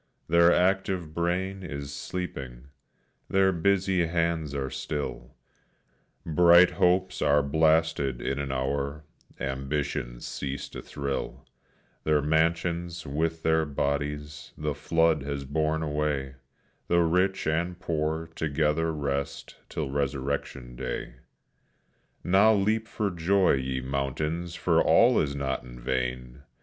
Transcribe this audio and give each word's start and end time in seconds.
Their 0.27 0.51
active 0.51 1.13
brain 1.13 1.61
is 1.61 1.93
sleeping, 1.93 2.69
their 3.29 3.51
busy 3.51 4.07
hands 4.07 4.55
are 4.55 4.71
still, 4.71 5.35
Bright 6.25 6.71
hopes 6.71 7.21
are 7.21 7.43
blasted 7.43 8.19
in 8.19 8.39
an 8.39 8.51
hour, 8.51 9.03
ambitions 9.39 10.25
cease 10.25 10.67
to 10.69 10.81
thrill; 10.81 11.45
Their 12.03 12.19
mansions, 12.23 13.05
with 13.05 13.43
their 13.43 13.63
bodies, 13.63 14.53
the 14.57 14.73
flood 14.73 15.21
has 15.21 15.45
borne 15.45 15.83
away 15.83 16.33
The 16.87 17.01
rich 17.03 17.45
and 17.45 17.79
poor 17.79 18.25
together 18.33 18.91
rest 18.91 19.57
till 19.69 19.91
resurrection 19.91 20.75
day. 20.75 21.17
Now 22.23 22.53
leap 22.55 22.87
for 22.87 23.11
joy, 23.11 23.51
ye 23.51 23.81
mountains, 23.81 24.55
for 24.55 24.81
all 24.81 25.19
is 25.21 25.35
not 25.35 25.61
in 25.63 25.79
vain! 25.79 26.41